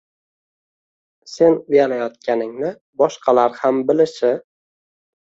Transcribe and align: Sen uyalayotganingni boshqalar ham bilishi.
Sen 1.33 1.57
uyalayotganingni 1.73 2.71
boshqalar 3.01 3.53
ham 3.59 3.83
bilishi. 3.91 4.33